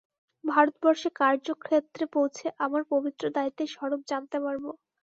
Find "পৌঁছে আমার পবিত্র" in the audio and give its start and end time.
2.15-3.23